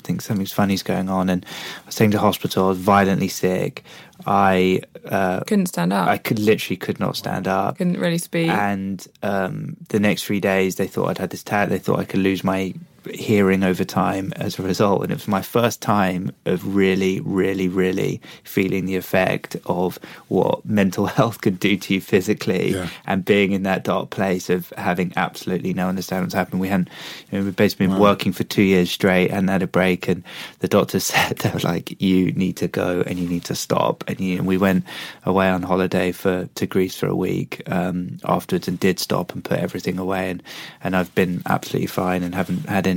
[0.08, 1.30] think something's funny's going on.
[1.30, 1.46] And
[1.84, 2.66] I was taken to hospital.
[2.66, 3.84] I was violently sick.
[4.26, 6.08] I uh, Couldn't stand up.
[6.08, 7.78] I could literally could not stand up.
[7.78, 8.50] Couldn't really speak.
[8.50, 11.70] And um, the next three days, they thought I'd had this tag.
[11.70, 12.74] They thought I could lose my
[13.14, 15.04] hearing over time as a result.
[15.04, 20.66] And it was my first time of really, really, really feeling the effect of what
[20.66, 22.90] mental health could do to you physically Yeah.
[23.06, 26.60] and being in that dark place of having absolutely no understanding what's happened.
[26.62, 26.90] We hadn't,
[27.32, 30.08] you know, we've basically been working for two years straight and had a break.
[30.08, 30.24] And
[30.60, 34.04] the doctor said, they were like, you need to go and you need to stop.
[34.08, 34.86] And, you, and we went
[35.26, 39.44] away on holiday for to Greece for a week um, afterwards and did stop and
[39.44, 40.30] put everything away.
[40.32, 40.44] And,
[40.84, 42.97] and I've been absolutely fine and haven't had any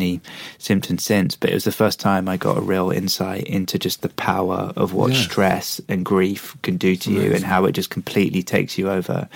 [0.58, 1.36] symptoms since.
[1.36, 4.72] But it was the first time I got a real insight into just the power
[4.76, 5.20] of what Yes.
[5.24, 9.28] stress and grief can do to you and how it just completely takes you over.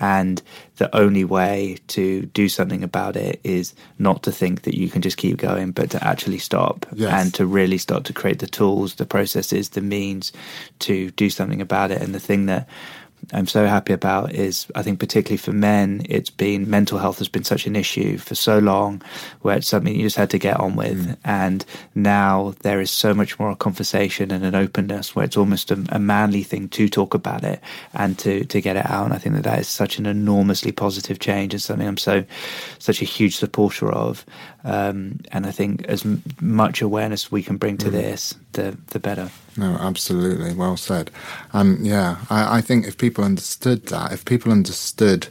[0.00, 0.42] And
[0.76, 5.02] the only way to do something about it is not to think that you can
[5.02, 7.12] just keep going, but to actually stop Yes.
[7.12, 10.32] and to really start to create the tools, the processes, the means
[10.80, 12.02] to do something about it.
[12.02, 12.68] And the thing that
[13.32, 17.28] I'm so happy about is I think particularly for men, it's been mental health has
[17.28, 19.02] been such an issue for so long
[19.42, 21.06] where it's something you just had to get on with.
[21.06, 21.16] Mm.
[21.24, 25.84] And now there is so much more conversation and an openness where it's almost a,
[25.90, 27.60] a manly thing to talk about it
[27.94, 29.04] and to, to get it out.
[29.06, 32.24] And I think that that is such an enormously positive change and something I'm so,
[32.78, 34.24] such a huge supporter of.
[34.64, 38.98] Um, and I think as m- much awareness we can bring to this, the, the
[38.98, 39.30] better.
[39.58, 40.54] No, absolutely.
[40.54, 41.10] Well said.
[41.52, 45.28] Um, yeah, I, I think if people understood that, if people understood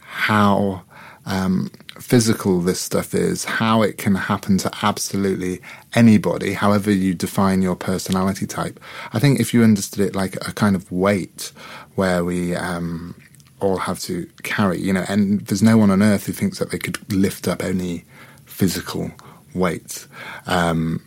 [0.00, 0.82] how
[1.24, 5.60] um, physical this stuff is, how it can happen to absolutely
[5.94, 8.78] anybody, however you define your personality type,
[9.12, 11.52] I think if you understood it like a kind of weight
[11.94, 13.14] where we um,
[13.60, 16.70] all have to carry, you know, and there's no one on earth who thinks that
[16.70, 18.04] they could lift up any
[18.58, 19.10] physical
[19.54, 20.06] weight.
[20.46, 21.00] Um,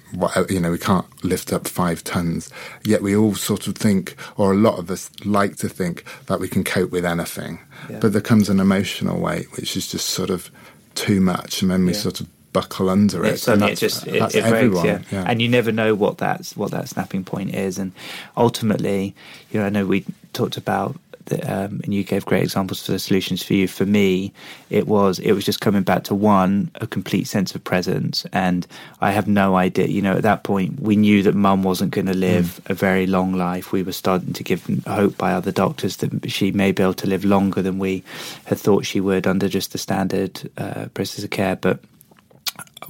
[0.50, 2.50] you know, we can't lift up five tons.
[2.84, 6.40] Yet we all sort of think, or a lot of us like to think, that
[6.40, 7.60] we can cope with anything.
[7.90, 8.00] Yeah.
[8.00, 10.50] But there comes an emotional weight, which is just sort of
[10.96, 12.00] too much, and then we Yeah.
[12.00, 13.34] sort of buckle under it.
[13.36, 15.06] It suddenly And it just it, that's it breaks, everyone.
[15.12, 15.24] yeah.
[15.28, 17.78] And you never know what that's what that snapping point is.
[17.78, 17.92] And
[18.36, 19.14] ultimately,
[19.52, 20.96] you know, I know we talked about
[21.32, 23.68] um, and you gave great examples for the solutions for you.
[23.68, 24.34] For me,
[24.70, 28.66] it was it was just coming back to one a complete sense of presence, and
[29.02, 29.88] I have no idea.
[29.88, 33.08] You know, at that point, we knew that Mum wasn't going to live a very
[33.08, 33.72] long life.
[33.72, 37.08] We were starting to give hope by other doctors that she may be able to
[37.08, 38.04] live longer than we
[38.46, 41.80] had thought she would under just the standard uh, process of care, but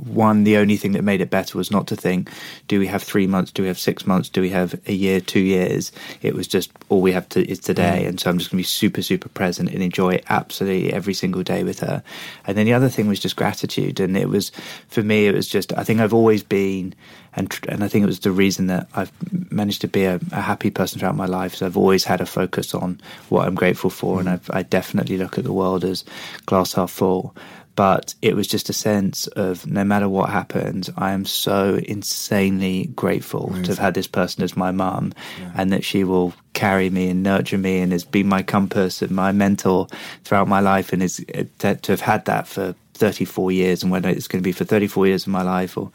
[0.06, 2.30] one, the only thing that made it better was not to think,
[2.68, 3.52] do we have three months?
[3.52, 4.30] Do we have six months?
[4.30, 5.92] Do we have a year, two years?
[6.22, 8.04] It was just all we have to is today.
[8.04, 8.10] Mm.
[8.10, 11.44] And so I'm just going to be super, super present and enjoy absolutely every single
[11.44, 12.04] day with her.
[12.46, 14.00] And then the other thing was just gratitude.
[14.00, 14.52] And it was,
[14.88, 16.96] for me, it was just, I think I've always been,
[17.36, 19.12] and, and I think it was the reason that I've
[19.52, 21.56] managed to be a, a happy person throughout my life.
[21.56, 24.20] So I've always had a focus on what I'm grateful for.
[24.20, 24.34] And mm.
[24.34, 26.04] I've, I definitely look at the world as
[26.46, 27.36] glass half full.
[27.76, 32.88] But it was just a sense of no matter what happens, I am so insanely
[32.96, 33.64] grateful Amazing.
[33.64, 35.52] to have had this person as my mum yeah.
[35.56, 39.12] and that she will carry me and nurture me and has been my compass and
[39.12, 39.88] my mentor
[40.26, 43.92] throughout my life and is uh, to, to have had that for 34 years and
[43.92, 45.92] whether it's going to be for 34 years of my life or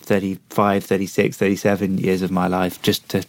[0.00, 3.22] 35, 36, 37 years of my life, just to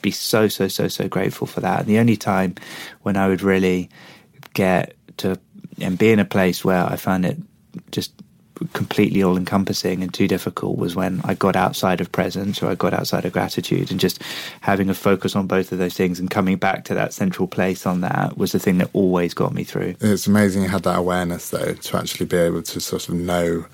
[0.00, 1.80] be so, so, so, so grateful for that.
[1.80, 2.54] And the only time
[3.02, 3.90] when I would really
[4.54, 5.38] get to
[5.80, 7.38] and be in a place where I found it
[7.90, 8.12] just
[8.72, 12.74] completely all encompassing and too difficult was when I got outside of presence or I
[12.74, 14.22] got outside of gratitude and just
[14.60, 17.84] having a focus on both of those things and coming back to that central place
[17.84, 19.96] on that was the thing that always got me through.
[20.00, 23.66] It's amazing you had that awareness though to actually be able to sort of know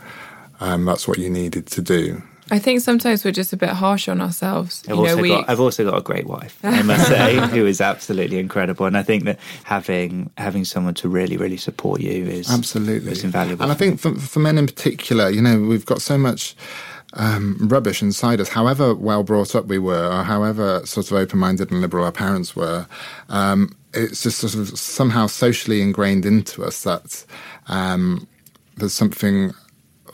[0.60, 4.08] um, that's what you needed to do I think sometimes we're just a bit harsh
[4.08, 4.82] on ourselves.
[4.88, 5.28] I've, you also, know, we...
[5.28, 8.86] got, I've also got a great wife, I must say, who is absolutely incredible.
[8.86, 13.24] And I think that having having someone to really, really support you is absolutely is
[13.24, 13.62] invaluable.
[13.62, 16.56] And I think for, for men in particular, you know, we've got so much.
[17.14, 21.40] Um, rubbish inside us, however well brought up we were, or however sort of open
[21.40, 22.86] minded and liberal our parents were,
[23.28, 27.24] um, it's just sort of somehow socially ingrained into us that
[27.66, 28.28] um,
[28.76, 29.52] there's something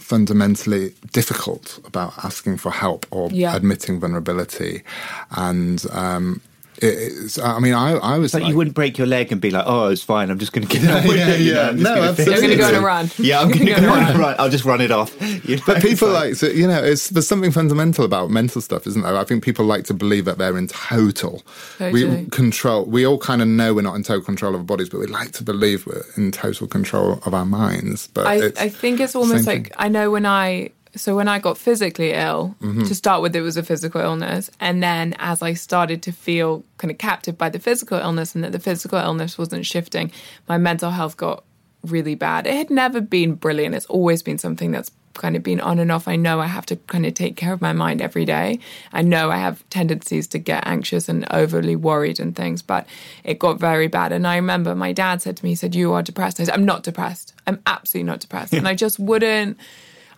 [0.06, 3.56] fundamentally difficult about asking for help or yeah.
[3.56, 4.84] admitting vulnerability.
[5.32, 6.40] And um,
[6.78, 8.32] it's, I mean, I, I was.
[8.32, 10.30] But like, you wouldn't break your leg and be like, "Oh, it's fine.
[10.30, 11.70] I'm just going to get yeah, yeah, yeah.
[11.70, 12.32] You know, no, absolutely.
[12.32, 13.10] You're going to go on a run.
[13.18, 14.36] Yeah, I'm going to go on a run.
[14.38, 15.14] I'll just run it off.
[15.46, 18.86] You know, but people like, so, you know, it's, there's something fundamental about mental stuff,
[18.86, 19.16] isn't there?
[19.16, 21.42] I think people like to believe that they're in total
[21.78, 22.22] totally.
[22.22, 22.84] we control.
[22.84, 25.06] We all kind of know we're not in total control of our bodies, but we
[25.06, 28.08] like to believe we're in total control of our minds.
[28.08, 29.72] But I, I think it's almost like thing.
[29.76, 32.84] I know when I so when I got physically ill, mm-hmm.
[32.84, 36.64] to start with, it was a physical illness, and then as I started to feel
[36.78, 40.10] kind of captive by the physical illness, and that the physical illness wasn't shifting,
[40.48, 41.44] my mental health got
[41.84, 42.46] really bad.
[42.46, 43.74] It had never been brilliant.
[43.74, 46.08] It's always been something that's kind of been on and off.
[46.08, 48.58] I know I have to kind of take care of my mind every day.
[48.92, 52.86] I know I have tendencies to get anxious and overly worried and things, but
[53.24, 54.12] it got very bad.
[54.12, 56.38] And I remember my dad said to me, he said, You are depressed.
[56.40, 57.34] I said, I'm not depressed.
[57.46, 58.52] I'm absolutely not depressed.
[58.52, 59.58] and I just wouldn't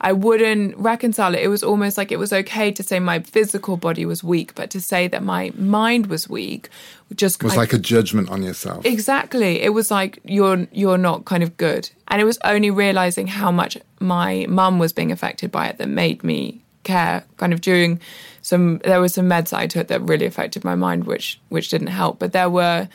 [0.01, 1.41] I wouldn't reconcile it.
[1.41, 4.71] It was almost like it was okay to say my physical body was weak, but
[4.71, 6.71] to say that my mind was weak
[7.15, 8.85] just it was I, like a judgment on yourself.
[8.85, 9.61] Exactly.
[9.63, 11.91] It was like you're you're not kind of good.
[12.09, 15.89] And it was only realizing how much my mum was being affected by it that
[15.89, 18.01] made me care kind of during
[18.41, 21.71] some there was some meds that I took that really affected my mind which which
[21.71, 22.19] didn't help.
[22.19, 22.89] But there were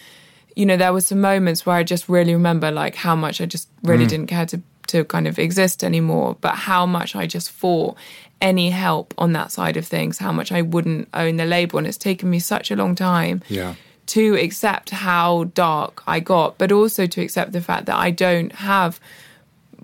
[0.55, 3.45] you know, there were some moments where I just really remember like how much I
[3.45, 4.09] just really mm.
[4.09, 4.61] didn't care to
[4.93, 7.97] to kind of exist anymore, but how much I just fought
[8.39, 11.79] any help on that side of things, how much I wouldn't own the label.
[11.79, 13.73] And it's taken me such a long time yeah.
[14.07, 18.51] to accept how dark I got, but also to accept the fact that I don't
[18.53, 18.99] have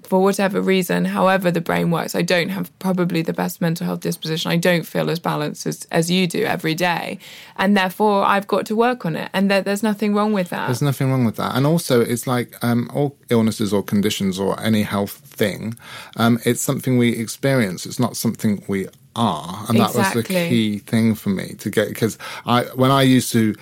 [0.04, 4.02] for whatever reason, however the brain works, I don't have probably the best mental health
[4.02, 4.52] disposition.
[4.52, 7.20] I don't feel as balanced as, as you do every day.
[7.58, 9.30] And therefore, I've got to work on it.
[9.34, 10.68] And there, there's nothing wrong with that.
[10.68, 11.56] There's nothing wrong with that.
[11.56, 15.78] And also, it's like um, all illnesses or conditions or any health thing,
[16.18, 17.86] um, it's something we experience.
[17.86, 19.66] It's not something we are.
[19.70, 23.32] And that was the key thing for me to get, because I, when I used
[23.34, 23.56] to,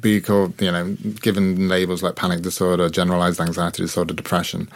[0.00, 4.68] be called, you know, given labels like panic disorder, generalized anxiety disorder, depression.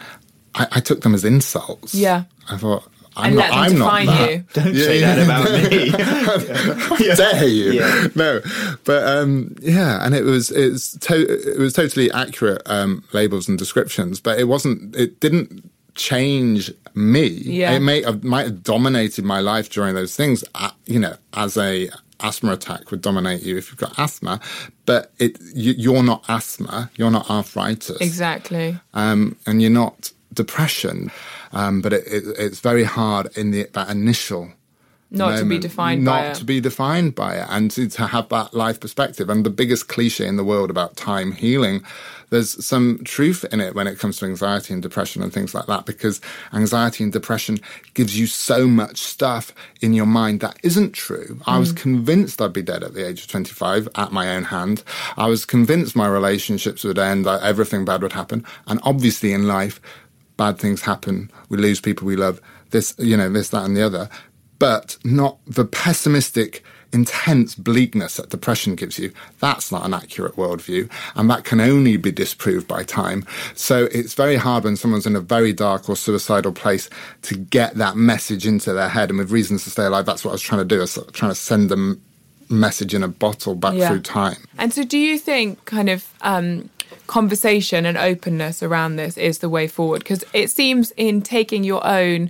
[0.55, 1.93] I, I took them as insults.
[1.93, 2.23] Yeah.
[2.49, 2.83] I thought,
[3.15, 4.31] I'm and not, I'm not that.
[4.31, 4.45] You.
[4.53, 5.15] Don't yeah, say yeah.
[5.15, 7.07] that about me.
[7.09, 7.71] How dare you?
[7.73, 8.07] Yeah.
[8.15, 8.41] No,
[8.85, 13.57] but um, yeah, and it was it's to, it was totally accurate um, labels and
[13.57, 14.95] descriptions, but it wasn't.
[14.95, 17.27] It didn't change me.
[17.27, 17.73] Yeah.
[17.73, 20.43] It may have, might have dominated my life during those things.
[20.55, 21.89] Uh, you know, as a
[22.21, 24.39] asthma attack would dominate you if you've got asthma,
[24.85, 26.89] but it you, are not asthma.
[26.95, 27.99] You're not arthritis.
[27.99, 28.79] Exactly.
[28.93, 31.11] Um, and you're not depression.
[31.53, 34.51] Um, but it, it, it's very hard in the, that initial
[35.11, 36.35] not moment, to be defined not by it.
[36.35, 39.89] to be defined by it and to, to, have that life perspective and the biggest
[39.89, 41.83] cliche in the world about time healing
[42.29, 45.65] there's some truth in it when it comes to anxiety and depression and things like
[45.65, 46.21] that because
[46.53, 47.59] anxiety and depression
[47.93, 51.41] gives you so much stuff in your mind that isn't true mm.
[51.45, 51.77] i was mm.
[51.77, 54.81] convinced i'd be dead at the age of 25 at my own hand
[55.17, 59.45] i was convinced my relationships would end that everything bad would happen and obviously in
[59.45, 59.81] life
[60.41, 63.85] bad things happen, we lose people we love, this, you know, this, that, and the
[63.85, 64.09] other,
[64.57, 69.11] but not the pessimistic, intense bleakness that depression gives you.
[69.39, 73.23] That's not an accurate worldview, and that can only be disproved by time.
[73.53, 76.89] So it's very hard when someone's in a very dark or suicidal place
[77.21, 79.11] to get that message into their head.
[79.11, 80.77] And with reasons to stay alive, that's what I was trying to do.
[80.77, 82.01] I was trying to send them
[82.49, 83.89] message in a bottle back yeah.
[83.89, 84.37] through time.
[84.57, 86.69] And so, do you think, kind of, um,
[87.07, 91.85] conversation and openness around this is the way forward because it seems in taking your
[91.85, 92.29] own,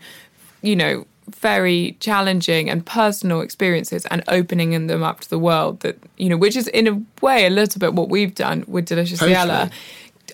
[0.62, 5.98] you know, very challenging and personal experiences and opening them up to the world that
[6.18, 9.34] you know which is in a way a little bit what we've done with Deliciously
[9.34, 9.70] Ella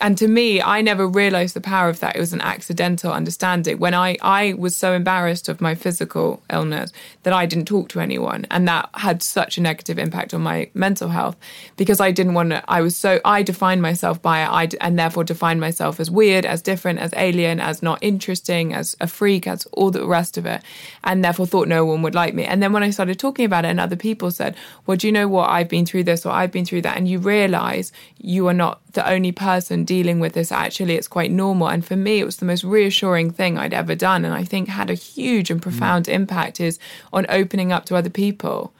[0.01, 2.15] and to me, I never realized the power of that.
[2.15, 3.79] It was an accidental understanding.
[3.79, 6.91] When I, I was so embarrassed of my physical illness
[7.23, 8.47] that I didn't talk to anyone.
[8.49, 11.35] And that had such a negative impact on my mental health
[11.75, 14.49] because I didn't want to, I was so, I defined myself by it.
[14.49, 18.95] I, and therefore defined myself as weird, as different, as alien, as not interesting, as
[18.99, 20.61] a freak, as all the rest of it.
[21.03, 22.45] And therefore thought no one would like me.
[22.45, 25.13] And then when I started talking about it and other people said, well, do you
[25.13, 25.49] know what?
[25.49, 26.97] I've been through this or I've been through that.
[26.97, 30.51] And you realize you are not the only person dealing with this.
[30.51, 31.69] Actually, it's quite normal.
[31.69, 34.25] And for me, it was the most reassuring thing I'd ever done.
[34.25, 36.79] And I think had a huge and profound impact is
[37.13, 38.73] on opening up to other people.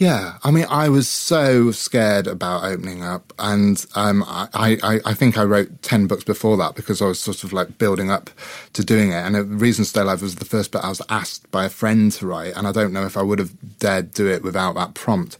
[0.00, 5.12] Yeah, I mean, I was so scared about opening up, and um, I, I, I
[5.12, 8.30] think I wrote ten books before that because I was sort of like building up
[8.72, 9.16] to doing it.
[9.16, 12.10] And the reason Stay Alive was the first book I was asked by a friend
[12.12, 14.94] to write, and I don't know if I would have dared do it without that
[14.94, 15.36] prompt.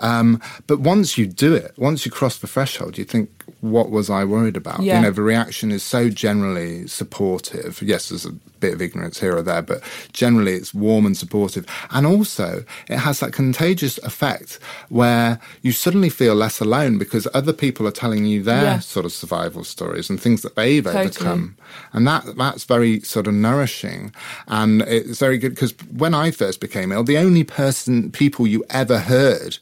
[0.00, 3.30] Um, but once you do it, once you cross the threshold, you think,
[3.62, 4.82] what was I worried about?
[4.82, 4.98] Yeah.
[4.98, 7.80] You know, the reaction is so generally supportive.
[7.80, 9.82] Yes, there's a bit of ignorance here or there, but
[10.12, 11.64] generally it's warm and supportive.
[11.90, 14.58] And also, it has that contagious effect
[14.88, 18.78] where you suddenly feel less alone because other people are telling you their Yeah.
[18.80, 21.04] sort of survival stories and things that they've Totally.
[21.06, 21.56] overcome.
[21.92, 24.12] And that that's very sort of nourishing.
[24.46, 28.64] And it's very good because when I first became ill, the only person, people you
[28.70, 29.58] ever heard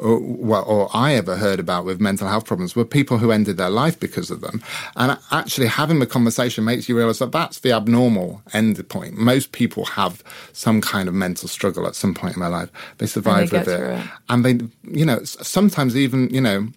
[0.00, 3.58] or, well, or I ever heard about with mental health problems were people who ended
[3.58, 4.62] their life because of them.
[4.96, 9.18] And actually having the conversation makes you realize that that's the abnormal end point.
[9.18, 12.70] Most people have some kind of mental struggle at some point in their life.
[12.98, 13.80] They survive get with it.
[13.80, 14.06] it.
[14.30, 16.68] And they, you know, sometimes even, you know,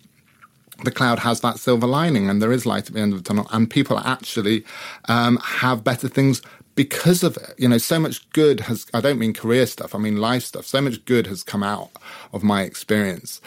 [0.84, 3.28] the cloud has that silver lining and there is light at the end of the
[3.28, 4.66] tunnel and people actually
[5.08, 6.42] um, have better things
[6.76, 9.98] because of it you know so much good has i don't mean career stuff i
[9.98, 11.92] mean life stuff so much good has come out
[12.32, 13.42] of my experience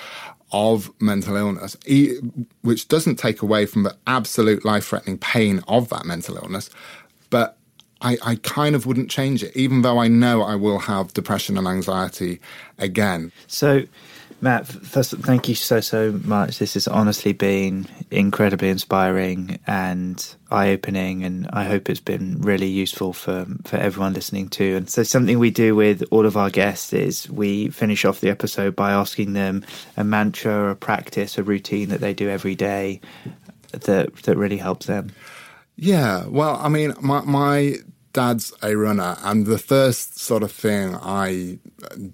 [0.53, 1.77] of mental illness
[2.62, 6.70] which doesn't take away from the absolute life-threatening pain of that mental illness
[7.31, 7.57] but
[8.03, 11.59] I, I kind of wouldn't change it even though i know i will have depression
[11.59, 12.41] and anxiety
[12.79, 13.33] again.
[13.47, 13.85] So,
[14.41, 16.59] Matt, thank you so, so much.
[16.59, 22.68] This has honestly been incredibly inspiring and eye opening, and I hope it's been really
[22.68, 24.76] useful for, for everyone listening too.
[24.76, 28.28] And so, something we do with all of our guests is we finish off the
[28.28, 29.64] episode by asking them
[29.97, 33.01] a mantra, a practice, a routine that they do every day
[33.72, 35.12] that, that really helps them.
[35.76, 37.76] Yeah, well, I mean, my my
[38.17, 41.59] dad's a runner, and the first sort of thing I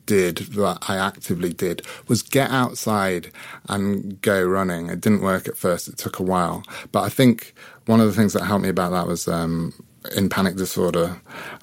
[0.06, 3.30] did that I actively did was get outside
[3.68, 4.90] and go running.
[4.90, 6.58] It didn't work at first; it took a while,
[6.90, 7.54] but I think
[7.86, 9.72] one of the things that helped me about that was um,
[10.16, 11.08] in panic disorder.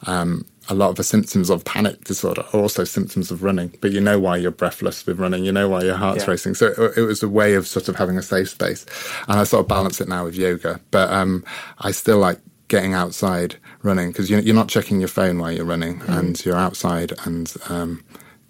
[0.08, 3.92] Um, a lot of the symptoms of panic disorder are also symptoms of running, but
[3.92, 6.32] you know why you're breathless with running, you know why your heart's Yeah.
[6.32, 6.54] racing.
[6.54, 8.86] So it, it was a way of sort of having a safe space.
[9.28, 11.44] And I sort of balance it now with yoga, but um,
[11.80, 12.40] I still like
[12.70, 16.56] getting outside running because you're, you're not checking your phone while you're running and you're
[16.56, 18.04] outside and um,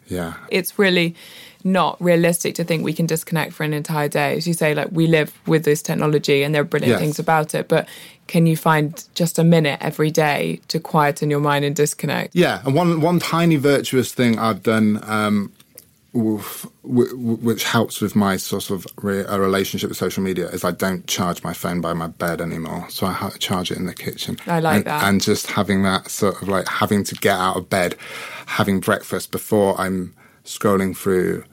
[0.07, 0.35] yeah.
[0.49, 1.15] it's really
[1.63, 4.37] not realistic to think we can disconnect for an entire day.
[4.37, 6.99] As you say, like we live with this technology and there are brilliant Yes.
[7.01, 7.87] things about it, but
[8.27, 12.35] can you find just a minute every day to quieten your mind and disconnect?
[12.35, 15.51] Yeah, and one one tiny virtuous thing I've done, um,
[16.11, 21.05] which helps with my sort of re- a relationship with social media, is I don't
[21.05, 22.87] charge my phone by my bed anymore.
[22.89, 24.37] So I ha- charge it in the kitchen.
[24.47, 25.03] I like and, that.
[25.03, 27.95] And just having that sort of like having to get out of bed,
[28.47, 31.43] having breakfast before I'm scrolling through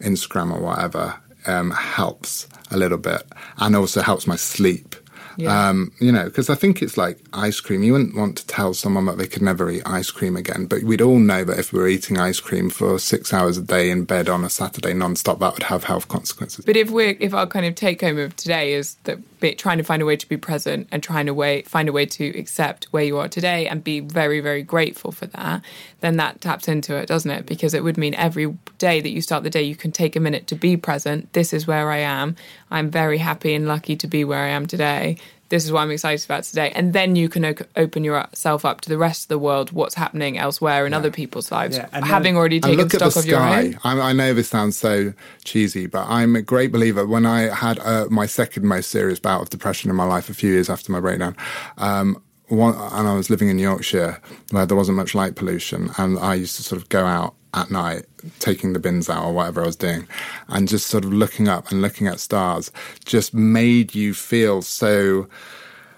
[0.00, 3.22] Instagram or whatever, um, helps a little bit,
[3.58, 4.96] and also helps my sleep.
[5.40, 5.68] Yeah.
[5.68, 7.82] Um, you know, because I think it's like ice cream.
[7.82, 10.82] You wouldn't want to tell someone that they could never eat ice cream again, but
[10.82, 13.90] we'd all know that if we were eating ice cream for six hours a day
[13.90, 16.64] in bed on a Saturday non-stop, that would have health consequences.
[16.64, 19.78] But if we're if our kind of take home of today is that be, trying
[19.78, 22.28] to find a way to be present and trying to way find a way to
[22.38, 25.62] accept where you are today and be very very grateful for that,
[26.00, 27.46] then that taps into it, doesn't it?
[27.46, 30.20] Because it would mean every day that you start the day, you can take a
[30.20, 31.32] minute to be present.
[31.32, 32.36] This is where I am.
[32.70, 35.16] I'm very happy and lucky to be where I am today.
[35.50, 38.80] This is what I'm excited about today, and then you can o- open yourself up
[38.82, 42.04] to the rest of the world, what's happening elsewhere in other people's lives, Yeah, and
[42.04, 43.72] having then- already taken look at stock the of your own.
[43.72, 43.78] sky.
[43.84, 45.12] I, I know this sounds so
[45.44, 47.04] cheesy, but I'm a great believer.
[47.06, 50.34] When I had uh, my second most serious bout of depression in my life, a
[50.34, 51.36] few years after my breakdown,
[51.78, 54.20] um, one, and I was living in Yorkshire
[54.52, 57.70] where there wasn't much light pollution, and I used to sort of go out at
[57.70, 58.04] night,
[58.38, 60.06] taking the bins out or whatever I was doing,
[60.48, 62.70] and just sort of looking up and looking at stars
[63.04, 65.28] just made you feel so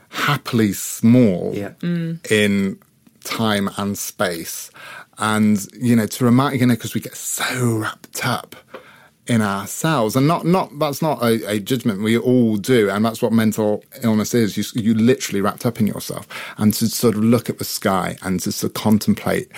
[0.09, 1.71] happily small Yeah.
[1.81, 2.31] Mm.
[2.31, 2.79] in
[3.25, 4.71] time and space.
[5.19, 8.57] And, you know, to remind, you know, because we get so wrapped up
[9.29, 12.03] in ourselves and not, not, that's not a, a judgment.
[12.03, 12.91] We all do.
[12.91, 14.57] And that's what mental illness is.
[14.57, 16.27] You, you literally wrapped up in yourself
[16.59, 19.49] and to sort of look at the sky and to sort of contemplate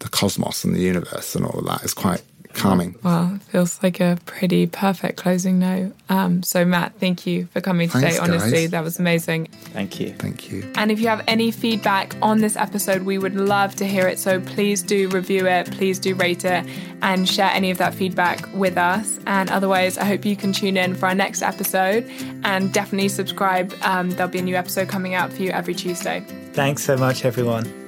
[0.00, 2.22] the cosmos and the universe and all of that is quite
[2.54, 2.94] calming.
[3.02, 5.94] Well, feels like a pretty perfect closing note.
[6.08, 8.08] Um, so, Matt, thank you for coming today.
[8.12, 8.70] Thanks, Honestly, guys.
[8.70, 9.46] that was amazing.
[9.72, 10.12] Thank you.
[10.14, 10.70] Thank you.
[10.74, 14.18] And if you have any feedback on this episode, we would love to hear it.
[14.18, 16.64] So please do review it, please do rate it,
[17.02, 19.18] and share any of that feedback with us.
[19.26, 22.08] And otherwise, I hope you can tune in for our next episode
[22.44, 23.74] and definitely subscribe.
[23.82, 26.24] Um, there'll be a new episode coming out for you every Tuesday.
[26.54, 27.87] Thanks so much, everyone.